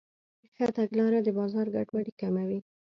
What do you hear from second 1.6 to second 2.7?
ګډوډي کموي.